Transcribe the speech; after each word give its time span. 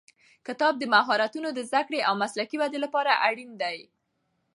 کتاب 0.47 0.73
د 0.79 0.83
مهارتونو 0.93 1.49
د 1.53 1.59
زده 1.69 1.81
کړې 1.87 1.99
او 2.07 2.13
مسلکي 2.23 2.55
ودې 2.59 2.79
لپاره 2.85 3.11
اړین 3.27 3.51
دی. 3.61 3.77